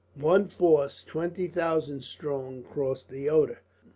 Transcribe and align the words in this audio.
One 0.19 0.47
force, 0.47 1.03
twenty 1.03 1.47
thousand 1.47 2.03
strong, 2.03 2.63
crossed 2.63 3.09
the 3.09 3.29
Oder. 3.29 3.59